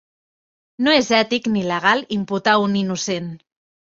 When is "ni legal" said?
1.57-2.03